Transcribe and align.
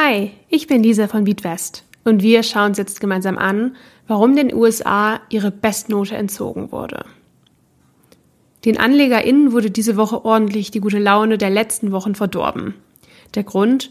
Hi, 0.00 0.30
ich 0.48 0.68
bin 0.68 0.84
Lisa 0.84 1.08
von 1.08 1.24
Beatwest 1.24 1.82
und 2.04 2.22
wir 2.22 2.44
schauen 2.44 2.68
uns 2.68 2.78
jetzt 2.78 3.00
gemeinsam 3.00 3.36
an, 3.36 3.74
warum 4.06 4.36
den 4.36 4.54
USA 4.54 5.20
ihre 5.28 5.50
Bestnote 5.50 6.14
entzogen 6.14 6.70
wurde. 6.70 7.04
Den 8.64 8.78
AnlegerInnen 8.78 9.50
wurde 9.50 9.72
diese 9.72 9.96
Woche 9.96 10.24
ordentlich 10.24 10.70
die 10.70 10.78
gute 10.78 11.00
Laune 11.00 11.36
der 11.36 11.50
letzten 11.50 11.90
Wochen 11.90 12.14
verdorben. 12.14 12.74
Der 13.34 13.42
Grund? 13.42 13.90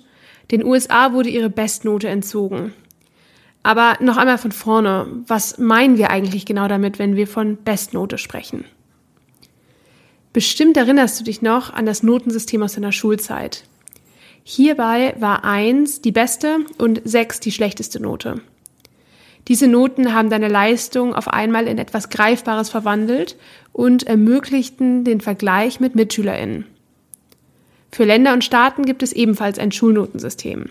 Den 0.50 0.64
USA 0.64 1.12
wurde 1.12 1.28
ihre 1.28 1.50
Bestnote 1.50 2.08
entzogen. 2.08 2.72
Aber 3.62 3.98
noch 4.00 4.16
einmal 4.16 4.38
von 4.38 4.54
vorne, 4.54 5.08
was 5.28 5.58
meinen 5.58 5.98
wir 5.98 6.10
eigentlich 6.10 6.46
genau 6.46 6.70
damit, 6.70 7.00
wenn 7.00 7.18
wir 7.18 7.28
von 7.28 7.58
Bestnote 7.58 8.18
sprechen? 8.18 8.64
Bestimmt 10.32 10.78
erinnerst 10.78 11.20
du 11.20 11.26
dich 11.26 11.42
noch 11.42 11.74
an 11.74 11.86
das 11.86 12.02
Notensystem 12.02 12.64
aus 12.64 12.76
deiner 12.76 12.94
Schulzeit. 12.94 13.66
Hierbei 14.50 15.14
war 15.20 15.44
1 15.44 16.00
die 16.00 16.14
beste 16.14 16.60
und 16.78 17.02
6 17.04 17.42
die 17.42 17.52
schlechteste 17.52 18.02
Note. 18.02 18.40
Diese 19.50 19.68
Noten 19.68 20.14
haben 20.14 20.30
deine 20.30 20.48
Leistung 20.48 21.14
auf 21.14 21.28
einmal 21.28 21.68
in 21.68 21.78
etwas 21.78 22.08
Greifbares 22.08 22.70
verwandelt 22.70 23.36
und 23.74 24.08
ermöglichten 24.08 25.04
den 25.04 25.20
Vergleich 25.20 25.82
mit 25.82 25.96
MitschülerInnen. 25.96 26.66
Für 27.92 28.06
Länder 28.06 28.32
und 28.32 28.42
Staaten 28.42 28.86
gibt 28.86 29.04
es 29.04 29.12
ebenfalls 29.12 29.60
ein 29.60 29.74
Schulnotensystem. 29.74 30.70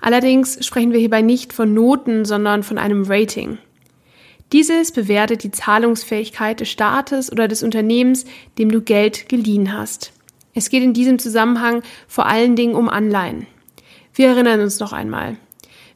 Allerdings 0.00 0.64
sprechen 0.64 0.92
wir 0.92 1.00
hierbei 1.00 1.22
nicht 1.22 1.52
von 1.52 1.74
Noten, 1.74 2.24
sondern 2.24 2.62
von 2.62 2.78
einem 2.78 3.06
Rating. 3.08 3.58
Dieses 4.52 4.92
bewertet 4.92 5.42
die 5.42 5.50
Zahlungsfähigkeit 5.50 6.60
des 6.60 6.68
Staates 6.68 7.32
oder 7.32 7.48
des 7.48 7.64
Unternehmens, 7.64 8.24
dem 8.56 8.70
du 8.70 8.82
Geld 8.82 9.28
geliehen 9.28 9.76
hast. 9.76 10.12
Es 10.56 10.70
geht 10.70 10.82
in 10.82 10.94
diesem 10.94 11.18
Zusammenhang 11.18 11.82
vor 12.08 12.24
allen 12.24 12.56
Dingen 12.56 12.74
um 12.74 12.88
Anleihen. 12.88 13.46
Wir 14.14 14.28
erinnern 14.28 14.62
uns 14.62 14.80
noch 14.80 14.94
einmal. 14.94 15.36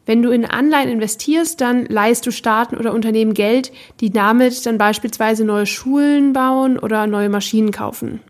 Wenn 0.04 0.20
du 0.20 0.30
in 0.30 0.44
Anleihen 0.44 0.90
investierst, 0.90 1.62
dann 1.62 1.86
leihst 1.86 2.26
du 2.26 2.30
Staaten 2.30 2.76
oder 2.76 2.92
Unternehmen 2.92 3.32
Geld, 3.32 3.72
die 4.00 4.10
damit 4.10 4.66
dann 4.66 4.76
beispielsweise 4.76 5.46
neue 5.46 5.64
Schulen 5.64 6.34
bauen 6.34 6.78
oder 6.78 7.06
neue 7.06 7.30
Maschinen 7.30 7.70
kaufen. 7.70 8.20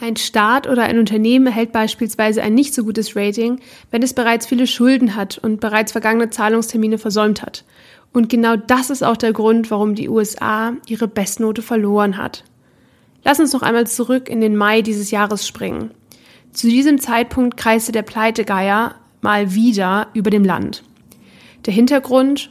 Ein 0.00 0.16
Staat 0.16 0.66
oder 0.66 0.82
ein 0.82 0.98
Unternehmen 0.98 1.46
erhält 1.46 1.70
beispielsweise 1.70 2.42
ein 2.42 2.54
nicht 2.54 2.74
so 2.74 2.82
gutes 2.82 3.14
Rating, 3.14 3.60
wenn 3.92 4.02
es 4.02 4.14
bereits 4.14 4.46
viele 4.46 4.66
Schulden 4.66 5.14
hat 5.14 5.38
und 5.38 5.60
bereits 5.60 5.92
vergangene 5.92 6.30
Zahlungstermine 6.30 6.98
versäumt 6.98 7.42
hat. 7.42 7.64
Und 8.12 8.28
genau 8.28 8.56
das 8.56 8.90
ist 8.90 9.04
auch 9.04 9.16
der 9.16 9.32
Grund, 9.32 9.70
warum 9.70 9.94
die 9.94 10.08
USA 10.08 10.72
ihre 10.88 11.06
Bestnote 11.06 11.62
verloren 11.62 12.16
hat. 12.16 12.42
Lass 13.28 13.40
uns 13.40 13.52
noch 13.52 13.60
einmal 13.60 13.86
zurück 13.86 14.30
in 14.30 14.40
den 14.40 14.56
Mai 14.56 14.80
dieses 14.80 15.10
Jahres 15.10 15.46
springen. 15.46 15.90
Zu 16.54 16.66
diesem 16.66 16.98
Zeitpunkt 16.98 17.58
kreiste 17.58 17.92
der 17.92 18.00
Pleitegeier 18.00 18.94
mal 19.20 19.52
wieder 19.52 20.06
über 20.14 20.30
dem 20.30 20.46
Land. 20.46 20.82
Der 21.66 21.74
Hintergrund? 21.74 22.50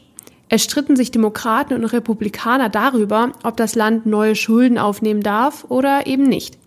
Es 0.50 0.64
stritten 0.64 0.95
sich 0.95 1.10
Demokraten 1.10 1.73
und 1.73 1.83
Republikaner 1.83 2.70
darüber, 2.70 3.32
ob 3.42 3.58
das 3.58 3.73
Land 3.73 4.05
neue 4.05 4.36
Schulden 4.36 4.77
aufnehmen 4.77 5.23
darf 5.23 5.65
oder 5.67 6.05
eben 6.05 6.26
nicht. 6.26 6.60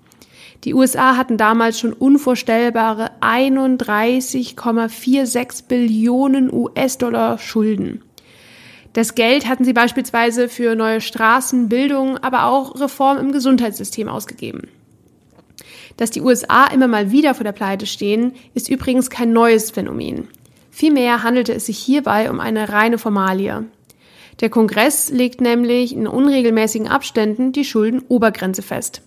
Die 0.65 0.75
USA 0.75 1.17
hatten 1.17 1.37
damals 1.37 1.79
schon 1.79 1.93
unvorstellbare 1.93 3.13
31,46 3.21 5.69
Billionen 5.69 6.53
US-Dollar 6.53 7.39
Schulden. 7.39 8.03
Das 8.93 9.15
Geld 9.15 9.47
hatten 9.47 9.65
sie 9.65 9.73
beispielsweise 9.73 10.49
für 10.49 10.75
neue 10.75 11.01
Straßen, 11.01 11.69
Bildung, 11.69 12.19
aber 12.19 12.47
auch 12.47 12.81
Reform 12.81 13.19
im 13.19 13.33
Gesundheitssystem 13.33 14.09
ausgegeben. 14.09 14.69
Dass 15.97 16.11
die 16.11 16.23
USA 16.23 16.67
immer 16.67 16.89
mal 16.89 17.13
wieder 17.13 17.35
vor 17.35 17.45
der 17.45 17.53
Pleite 17.53 17.87
stehen, 17.87 18.33
ist 18.55 18.69
übrigens 18.69 19.11
kein 19.11 19.33
neues 19.33 19.71
Phänomen. 19.71 20.29
Vielmehr 20.71 21.23
handelte 21.23 21.53
es 21.53 21.67
sich 21.67 21.79
hierbei 21.79 22.31
um 22.31 22.41
eine 22.41 22.71
reine 22.71 22.99
Formalie. 22.99 23.65
Der 24.41 24.49
Kongress 24.49 25.11
legt 25.11 25.41
nämlich 25.41 25.95
in 25.95 26.07
unregelmäßigen 26.07 26.89
Abständen 26.89 27.53
die 27.53 27.65
Schuldenobergrenze 27.65 28.63
fest. 28.63 29.03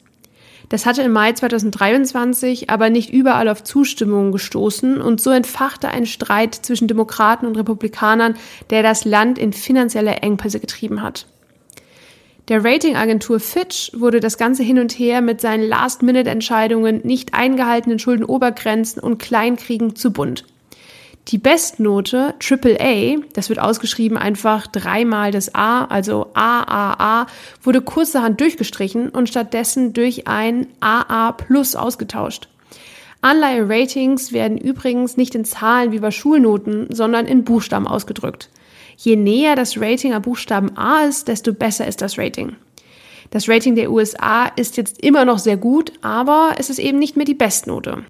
Das 0.74 0.88
hatte 0.88 1.04
im 1.04 1.12
Mai 1.12 1.32
2023 1.32 2.72
aber 2.72 2.90
nicht 2.90 3.12
überall 3.12 3.48
auf 3.48 3.64
Zustimmung 3.64 4.32
gestoßen 4.32 5.00
und 5.00 5.22
so 5.22 5.30
entfachte 5.30 5.90
ein 5.90 6.08
Streit 6.08 6.56
zwischen 6.56 6.88
Demokraten 6.88 7.46
und 7.46 7.56
Republikanern, 7.60 8.34
der 8.72 8.82
das 8.82 9.06
Land 9.06 9.38
in 9.38 9.54
finanzielle 9.54 10.16
Engpässe 10.16 10.60
getrieben 10.60 11.04
hat. 11.04 11.28
Der 12.48 12.66
Ratingagentur 12.66 13.40
Fitch 13.40 13.92
wurde 13.94 14.20
das 14.20 14.40
ganze 14.40 14.64
hin 14.64 14.80
und 14.80 14.98
her 14.98 15.22
mit 15.22 15.42
seinen 15.42 15.62
Last-Minute-Entscheidungen, 15.62 17.02
nicht 17.04 17.36
eingehaltenen 17.36 18.00
Schuldenobergrenzen 18.00 19.00
und 19.00 19.20
Kleinkriegen 19.20 19.96
zu 19.96 20.12
bunt. 20.12 20.44
Die 21.30 21.38
Bestnote 21.38 22.36
AAA, 22.40 23.22
das 23.34 23.48
wird 23.48 23.60
ausgeschrieben 23.60 24.18
einfach 24.18 24.68
dreimal 24.68 25.32
das 25.32 25.56
A, 25.56 25.86
also 25.86 26.28
AAA, 26.34 27.28
wurde 27.62 27.82
kurzerhand 27.82 28.42
durchgestrichen 28.42 29.10
und 29.10 29.30
stattdessen 29.30 29.94
durch 29.94 30.28
ein 30.28 30.68
AA 30.82 31.32
Plus 31.32 31.76
ausgetauscht. 31.76 32.50
Anleihe-Ratings 33.22 34.34
werden 34.34 34.58
übrigens 34.58 35.16
nicht 35.16 35.34
in 35.34 35.46
Zahlen 35.46 35.94
wie 35.94 36.00
bei 36.00 36.12
Schulnoten, 36.12 36.88
sondern 36.94 37.26
in 37.26 37.46
Buchstaben 37.46 37.88
ausgedrückt. 37.88 38.50
Je 38.98 39.16
näher 39.16 39.56
das 39.56 39.80
Rating 39.80 40.14
am 40.14 40.22
Buchstaben 40.22 40.78
A 40.78 41.06
ist, 41.06 41.30
desto 41.30 41.54
besser 41.54 41.88
ist 41.88 42.02
das 42.02 42.18
Rating. 42.18 42.58
Das 43.32 43.48
Rating 43.48 43.76
der 43.76 43.92
USA 43.92 44.48
ist 44.58 44.76
jetzt 44.76 45.02
immer 45.02 45.24
noch 45.24 45.40
sehr 45.40 45.58
gut, 45.58 45.94
aber 46.02 46.56
es 46.58 46.70
ist 46.70 46.80
eben 46.80 47.00
nicht 47.00 47.16
mehr 47.16 47.26
die 47.26 47.34
Bestnote. 47.34 48.04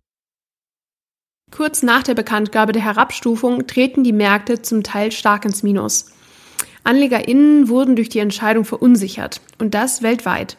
Kurz 1.56 1.84
nach 1.84 2.02
der 2.02 2.16
Bekanntgabe 2.16 2.72
der 2.72 2.82
Herabstufung 2.82 3.68
treten 3.68 4.04
die 4.04 4.12
Märkte 4.12 4.64
zum 4.64 4.82
Teil 4.82 5.12
stark 5.12 5.46
ins 5.46 5.62
Minus. 5.62 6.08
AnlegerInnen 6.84 7.70
wurden 7.70 7.96
durch 7.96 8.10
die 8.10 8.18
Entscheidung 8.18 8.66
verunsichert 8.66 9.40
und 9.60 9.76
das 9.76 10.02
weltweit. 10.02 10.58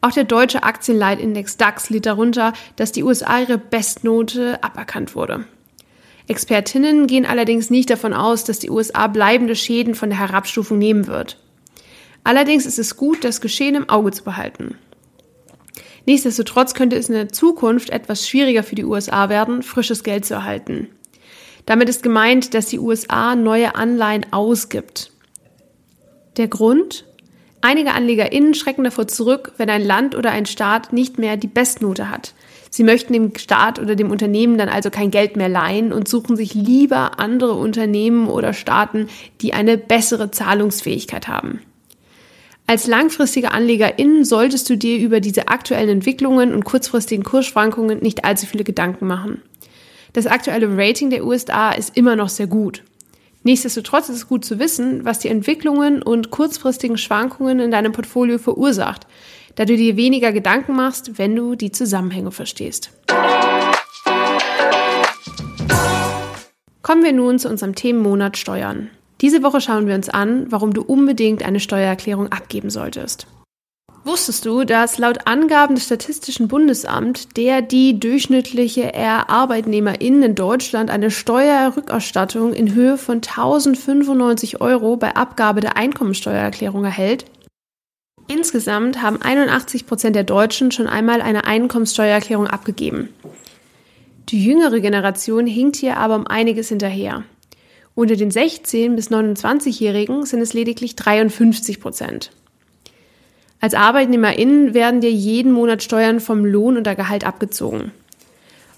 Auch 0.00 0.10
der 0.10 0.24
deutsche 0.24 0.64
Aktienleitindex 0.64 1.58
DAX 1.58 1.90
litt 1.90 2.06
darunter, 2.06 2.54
dass 2.74 2.90
die 2.90 3.04
USA 3.04 3.38
ihre 3.38 3.56
Bestnote 3.56 4.58
aberkannt 4.64 5.14
wurde. 5.14 5.44
Expertinnen 6.26 7.06
gehen 7.06 7.24
allerdings 7.24 7.70
nicht 7.70 7.88
davon 7.88 8.12
aus, 8.12 8.42
dass 8.42 8.58
die 8.58 8.70
USA 8.70 9.06
bleibende 9.06 9.54
Schäden 9.54 9.94
von 9.94 10.10
der 10.10 10.18
Herabstufung 10.18 10.76
nehmen 10.76 11.06
wird. 11.06 11.38
Allerdings 12.24 12.66
ist 12.66 12.80
es 12.80 12.96
gut, 12.96 13.22
das 13.22 13.40
Geschehen 13.40 13.76
im 13.76 13.88
Auge 13.88 14.10
zu 14.10 14.24
behalten. 14.24 14.76
Nichtsdestotrotz 16.06 16.74
könnte 16.74 16.96
es 16.96 17.08
in 17.08 17.14
der 17.14 17.28
Zukunft 17.28 17.90
etwas 17.90 18.28
schwieriger 18.28 18.62
für 18.62 18.74
die 18.74 18.84
USA 18.84 19.28
werden, 19.28 19.62
frisches 19.62 20.02
Geld 20.02 20.24
zu 20.24 20.34
erhalten. 20.34 20.88
Damit 21.66 21.88
ist 21.88 22.02
gemeint, 22.02 22.54
dass 22.54 22.66
die 22.66 22.80
USA 22.80 23.36
neue 23.36 23.74
Anleihen 23.76 24.26
ausgibt. 24.32 25.12
Der 26.36 26.48
Grund? 26.48 27.04
Einige 27.60 27.92
AnlegerInnen 27.92 28.54
schrecken 28.54 28.82
davor 28.82 29.06
zurück, 29.06 29.52
wenn 29.56 29.70
ein 29.70 29.84
Land 29.84 30.16
oder 30.16 30.32
ein 30.32 30.46
Staat 30.46 30.92
nicht 30.92 31.18
mehr 31.18 31.36
die 31.36 31.46
Bestnote 31.46 32.10
hat. 32.10 32.34
Sie 32.70 32.82
möchten 32.82 33.12
dem 33.12 33.36
Staat 33.36 33.78
oder 33.78 33.94
dem 33.94 34.10
Unternehmen 34.10 34.58
dann 34.58 34.68
also 34.68 34.90
kein 34.90 35.12
Geld 35.12 35.36
mehr 35.36 35.48
leihen 35.48 35.92
und 35.92 36.08
suchen 36.08 36.36
sich 36.36 36.54
lieber 36.54 37.20
andere 37.20 37.52
Unternehmen 37.52 38.28
oder 38.28 38.52
Staaten, 38.52 39.08
die 39.42 39.52
eine 39.52 39.78
bessere 39.78 40.32
Zahlungsfähigkeit 40.32 41.28
haben. 41.28 41.60
Als 42.72 42.86
langfristiger 42.86 43.52
Anlegerin 43.52 44.24
solltest 44.24 44.70
du 44.70 44.78
dir 44.78 44.96
über 44.96 45.20
diese 45.20 45.48
aktuellen 45.48 45.90
Entwicklungen 45.90 46.54
und 46.54 46.64
kurzfristigen 46.64 47.22
Kursschwankungen 47.22 47.98
nicht 47.98 48.24
allzu 48.24 48.46
viele 48.46 48.64
Gedanken 48.64 49.06
machen. 49.06 49.42
Das 50.14 50.26
aktuelle 50.26 50.74
Rating 50.74 51.10
der 51.10 51.26
USA 51.26 51.72
ist 51.72 51.94
immer 51.98 52.16
noch 52.16 52.30
sehr 52.30 52.46
gut. 52.46 52.82
Nichtsdestotrotz 53.42 54.08
ist 54.08 54.16
es 54.16 54.26
gut 54.26 54.46
zu 54.46 54.58
wissen, 54.58 55.04
was 55.04 55.18
die 55.18 55.28
Entwicklungen 55.28 56.02
und 56.02 56.30
kurzfristigen 56.30 56.96
Schwankungen 56.96 57.60
in 57.60 57.70
deinem 57.70 57.92
Portfolio 57.92 58.38
verursacht, 58.38 59.06
da 59.56 59.66
du 59.66 59.76
dir 59.76 59.98
weniger 59.98 60.32
Gedanken 60.32 60.74
machst, 60.74 61.18
wenn 61.18 61.36
du 61.36 61.56
die 61.56 61.72
Zusammenhänge 61.72 62.30
verstehst. 62.30 62.90
Kommen 66.80 67.04
wir 67.04 67.12
nun 67.12 67.38
zu 67.38 67.50
unserem 67.50 67.74
Themenmonat 67.74 68.38
Steuern. 68.38 68.88
Diese 69.22 69.44
Woche 69.44 69.60
schauen 69.60 69.86
wir 69.86 69.94
uns 69.94 70.08
an, 70.08 70.50
warum 70.50 70.74
du 70.74 70.82
unbedingt 70.82 71.44
eine 71.44 71.60
Steuererklärung 71.60 72.32
abgeben 72.32 72.70
solltest. 72.70 73.28
Wusstest 74.04 74.44
du, 74.44 74.64
dass 74.64 74.98
laut 74.98 75.28
Angaben 75.28 75.76
des 75.76 75.84
Statistischen 75.84 76.48
Bundesamts 76.48 77.28
der 77.28 77.62
die 77.62 78.00
durchschnittliche 78.00 78.92
R-ArbeitnehmerInnen 78.92 80.24
in 80.24 80.34
Deutschland 80.34 80.90
eine 80.90 81.12
Steuerrückerstattung 81.12 82.52
in 82.52 82.74
Höhe 82.74 82.98
von 82.98 83.18
1095 83.18 84.60
Euro 84.60 84.96
bei 84.96 85.14
Abgabe 85.14 85.60
der 85.60 85.76
Einkommensteuererklärung 85.76 86.84
erhält? 86.84 87.26
Insgesamt 88.26 89.02
haben 89.02 89.22
81 89.22 89.86
Prozent 89.86 90.16
der 90.16 90.24
Deutschen 90.24 90.72
schon 90.72 90.88
einmal 90.88 91.22
eine 91.22 91.44
Einkommenssteuererklärung 91.44 92.48
abgegeben. 92.48 93.08
Die 94.30 94.44
jüngere 94.44 94.80
Generation 94.80 95.46
hinkt 95.46 95.76
hier 95.76 95.96
aber 95.98 96.16
um 96.16 96.26
einiges 96.26 96.70
hinterher. 96.70 97.22
Unter 97.94 98.16
den 98.16 98.30
16- 98.30 98.94
bis 98.94 99.10
29-Jährigen 99.10 100.24
sind 100.24 100.40
es 100.40 100.54
lediglich 100.54 100.96
53 100.96 101.80
Prozent. 101.80 102.30
Als 103.60 103.74
ArbeitnehmerInnen 103.74 104.74
werden 104.74 105.00
dir 105.00 105.12
jeden 105.12 105.52
Monat 105.52 105.82
Steuern 105.82 106.18
vom 106.18 106.44
Lohn 106.44 106.78
oder 106.78 106.94
Gehalt 106.94 107.24
abgezogen. 107.24 107.92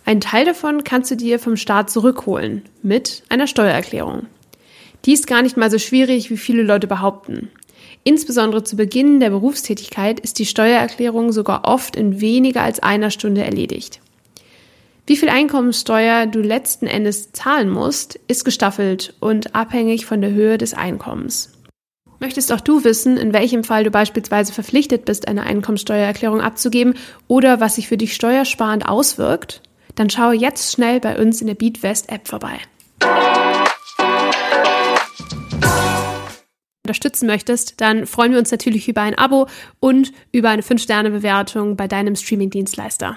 Ein 0.05 0.21
Teil 0.21 0.45
davon 0.45 0.85
kannst 0.85 1.11
du 1.11 1.17
dir 1.17 1.39
vom 1.39 1.57
Staat 1.57 1.91
zurückholen 1.91 2.63
mit 2.83 3.23
einer 3.29 3.47
Steuererklärung. 3.47 4.27
Die 5.05 5.13
ist 5.13 5.27
gar 5.27 5.43
nicht 5.43 5.57
mal 5.57 5.71
so 5.71 5.79
schwierig, 5.79 6.31
wie 6.31 6.37
viele 6.37 6.63
Leute 6.63 6.87
behaupten. 6.87 7.51
Insbesondere 8.03 8.65
zu 8.65 8.77
Beginn 8.77 9.21
der 9.21 9.31
Berufstätigkeit 9.31 10.21
ist 10.21 10.39
die 10.39 10.45
Steuererklärung 10.45 11.33
sogar 11.33 11.65
oft 11.65 11.97
in 11.97 12.21
weniger 12.21 12.63
als 12.63 12.81
einer 12.81 13.11
Stunde 13.11 13.45
erledigt. 13.45 14.01
Wie 15.07 15.17
viel 15.19 15.29
Einkommenssteuer 15.29 16.27
du 16.27 16.41
letzten 16.41 16.87
Endes 16.87 17.33
zahlen 17.33 17.69
musst, 17.69 18.19
ist 18.27 18.45
gestaffelt 18.45 19.15
und 19.21 19.55
abhängig 19.55 20.07
von 20.07 20.23
der 20.23 20.31
Höhe 20.31 20.57
des 20.57 20.73
Einkommens. 20.73 21.53
Möchtest 22.21 22.51
auch 22.53 22.61
du 22.61 22.85
wissen, 22.85 23.19
in 23.19 23.35
welchem 23.35 23.65
Fall 23.65 23.85
du 23.85 23.91
beispielsweise 23.91 24.55
verpflichtet 24.55 25.05
bist, 25.05 25.29
eine 25.29 25.43
Einkommensteuererklärung 25.43 26.41
abzugeben 26.41 26.95
oder 27.29 27.61
was 27.61 27.75
sich 27.75 27.89
für 27.89 27.99
dich 27.99 28.15
steuersparend 28.15 28.89
auswirkt? 28.89 29.61
Dann 29.95 30.09
schaue 30.09 30.35
jetzt 30.35 30.73
schnell 30.73 31.01
bei 31.01 31.21
uns 31.21 31.43
in 31.43 31.49
der 31.49 31.55
BeatWest 31.55 32.11
App 32.11 32.27
vorbei. 32.27 32.59
unterstützen 36.87 37.27
möchtest, 37.27 37.81
dann 37.81 38.07
freuen 38.07 38.33
wir 38.33 38.39
uns 38.39 38.51
natürlich 38.51 38.89
über 38.89 39.01
ein 39.01 39.17
Abo 39.17 39.49
und 39.81 40.13
über 40.33 40.51
eine 40.51 40.63
5-Sterne-Bewertung 40.63 41.77
bei 41.77 41.89
deinem 41.89 42.15
Streaming-Dienstleister. 42.15 43.17